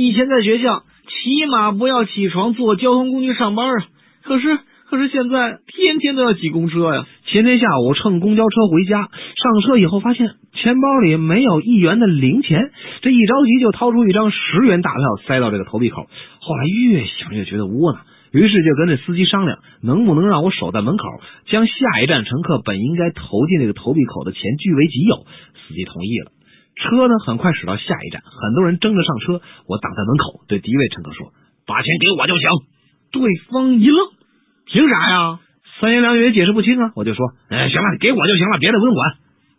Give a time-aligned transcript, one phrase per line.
[0.00, 3.74] 以前在学校，起码不要起床坐交通工具上班啊。
[4.22, 4.56] 可是，
[4.88, 7.04] 可是现在天天都要挤公车呀。
[7.26, 12.70] 前天下午乘公交车回家，上车以后发现钱包里没有一元的零钱，
[13.02, 16.06] 这一着急就掏出一张十元大票塞到这个投币口。
[16.38, 21.08] 后来越想越觉得窝囊，于是就跟这司机商量，能不能让我守在门口，
[21.46, 21.74] 将下
[22.04, 25.26] 一站乘客本应该投进这个投币口的钱据为己有。
[25.66, 26.30] 司机同意了。
[26.78, 31.32] 车呢，很快驶到下一站，很多人争着上车，我挡在门口，对第一位乘客说
[31.66, 32.48] ：“把钱给我就行。”
[33.10, 34.08] 对方一愣
[34.66, 35.40] ：“凭啥呀？”
[35.80, 39.12] 三言两语也解释不清啊，我就说：“哎，行了，给我就行了，别的不用管。”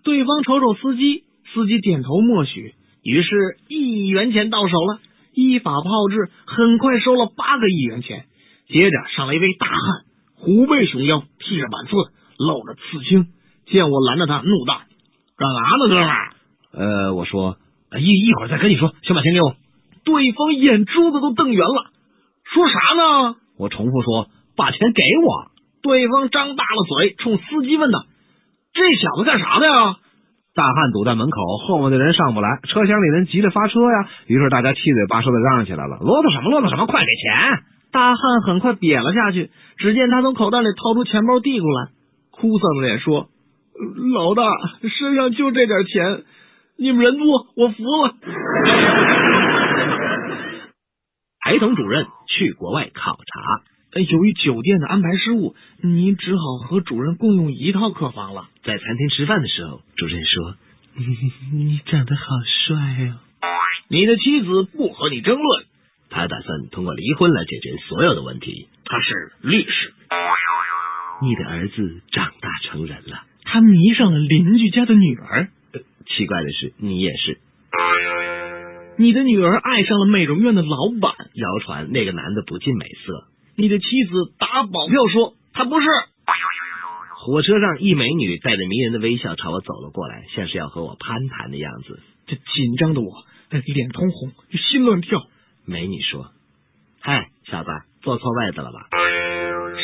[0.03, 4.99] 对方瞅瞅司机，司机点头默许，于是一元钱到手了。
[5.33, 8.25] 依法炮制，很快收了八个一元钱。
[8.67, 9.77] 接着上来一位大汉，
[10.35, 12.03] 虎背熊腰，剃着板寸，
[12.37, 13.27] 露着刺青。
[13.67, 14.81] 见我拦着他，怒道
[15.37, 16.28] ：“干啥呢，哥们儿？”
[16.71, 17.57] 呃，我说
[17.97, 19.55] 一一会儿再跟你说，先把钱给我。
[20.03, 21.91] 对方眼珠子都瞪圆了，
[22.43, 23.35] 说啥呢？
[23.57, 25.51] 我重复说：“把钱给我。”
[25.83, 28.05] 对方张大了嘴，冲司机问道
[28.73, 29.97] ：“这小子干啥的呀？”
[30.55, 34.09] 大汉堵在门口，后面的人上不来，车厢里人急着发车呀。
[34.27, 39.49] 于是大家七嘴八舌的嚷嚷起来了：“啰嗦什么啰嗦什么，快给钱！”大汉很快瘪了下去。
[39.77, 41.89] 只见他从口袋里掏出钱包递过来，
[42.31, 43.27] 哭丧着脸说
[44.13, 44.43] ：“老大，
[44.97, 46.23] 身上就这点钱。”
[46.81, 48.15] 你们人多，我服了。
[51.41, 58.47] 台等主任去国外考察，由于酒店的安排失误，您只好和主任共用一套客房了。
[58.63, 60.55] 在餐厅吃饭的时候，主任说
[61.51, 62.21] ：“你长得好
[62.65, 62.77] 帅
[63.09, 63.19] 哦。”
[63.91, 65.65] 你的妻子不和你争论，
[66.09, 68.69] 他打算通过离婚来解决所有的问题。
[68.85, 69.93] 他是律师。
[71.21, 75.49] 你的儿子长大成人了，他迷上了邻居家的女儿。
[76.15, 77.39] 奇怪的是，你也是。
[78.97, 83.25] 你的女儿爱上了美容院的老板，谣传那个男的不近美色。
[83.55, 85.87] 你的妻子打保票说他不是。
[87.21, 91.99] 火车上，一美女带着迷人的微笑朝我走了过来，像是要和我攀谈的样子。
[92.27, 93.11] 这紧张的我，
[93.49, 95.21] 脸通红，心乱跳。
[95.65, 96.31] 美女说
[97.01, 97.69] ：“嗨，小子，
[98.01, 98.87] 坐错位子了吧？”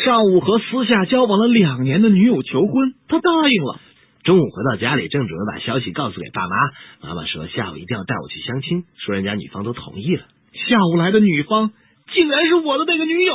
[0.04, 3.80] 上午和私下交往了两年的女友求婚，他答应了。
[4.26, 6.56] 中午回到家里，正准备把消息告诉给爸妈，
[7.00, 10.24] 妈妈说下午一定要带我去相亲，说人家女方都同意了。
[10.68, 11.70] 下午来的女方
[12.12, 13.34] 竟然是我的那个女友，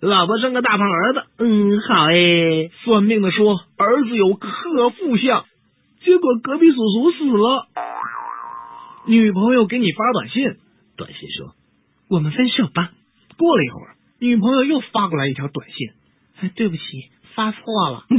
[0.00, 2.70] 老婆生个大胖儿子，嗯，好哎。
[2.84, 4.48] 算命的说儿子有克
[4.96, 5.44] 父相，
[6.02, 7.68] 结果隔壁叔叔死了。
[9.06, 10.56] 女朋友给你发短信，
[10.96, 11.54] 短信说
[12.08, 12.92] 我们分手吧。
[13.36, 15.90] 过了一会儿，女朋友又发过来一条短信，
[16.40, 16.80] 哎，对不起。
[17.36, 18.02] 发错了。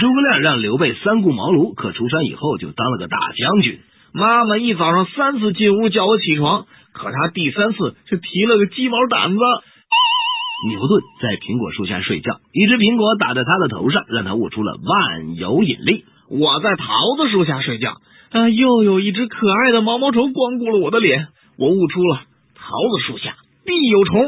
[0.00, 3.80] 诸葛亮让刘备三顾茅庐，可出山以后就当了个大将军。
[4.12, 9.40] 妈妈一早上三次进屋叫我起床，可他第三次却提了个鸡毛掸子。
[10.68, 16.04] 牛顿在苹果树下睡觉，一只苹果打在他的头上，让他悟出了万有引力。
[16.28, 16.84] 我在桃
[17.16, 17.96] 子树下睡觉。
[18.34, 18.48] 啊！
[18.48, 22.16] 又有一只可爱的毛毛虫光顾了我的脸，我悟出了
[22.56, 24.26] 桃子树下必有虫。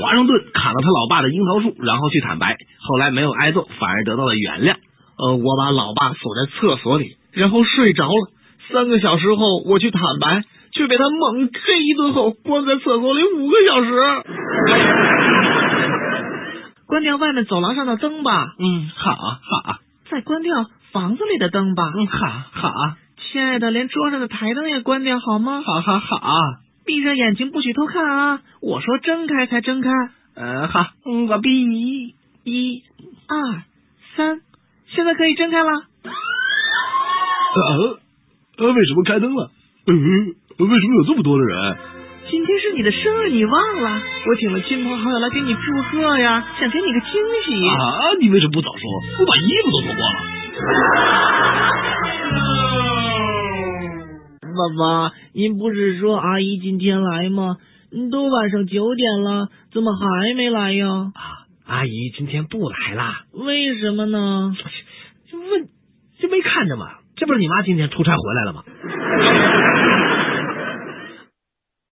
[0.00, 4.76] 华盛顿砍了他老爸的樱桃树，然后去坦白，后来没有挨揍，反而得到了原谅。
[5.18, 8.30] 呃，我把老爸锁在厕所里，然后睡着了。
[8.70, 13.90] 三个小时后我去坦白，却被他猛 K 一顿后关在厕所里五个小时。
[16.86, 18.54] 关掉外面走廊上的灯吧。
[18.58, 19.78] 嗯，好，好。
[20.10, 20.66] 再关掉。
[20.92, 22.70] 房子里的灯吧，嗯，好好，
[23.16, 25.62] 亲爱的，连桌上的台灯也关掉好吗？
[25.64, 26.18] 好好好，
[26.84, 28.42] 闭上眼睛，不许偷看啊！
[28.60, 29.90] 我说睁开才睁开。
[30.34, 32.82] 呃，好，嗯，我闭，一、
[33.26, 33.62] 二、
[34.16, 34.42] 三，
[34.88, 35.70] 现在可以睁开了。
[37.54, 37.98] 呃，
[38.58, 39.50] 呃，为什么开灯了？
[39.86, 39.94] 呃，
[40.58, 41.76] 为什么有这么多的人？
[42.30, 44.00] 今天是你的生日，你忘了？
[44.26, 47.10] 我请了亲朋好友来给你祝贺呀，想给你个惊
[47.44, 47.68] 喜。
[47.68, 48.80] 啊，你为什么不早说？
[49.20, 50.20] 我把衣服都脱光了。
[54.52, 57.56] 爸爸，您不是说阿姨今天来吗？
[58.10, 60.86] 都晚上九点了，怎么还没来呀？
[60.86, 63.24] 啊，阿姨今天不来啦？
[63.32, 64.54] 为什么呢？
[65.30, 65.68] 就问，
[66.20, 66.86] 就没看着吗？
[67.16, 68.62] 这不是你妈今天出差回来了吗？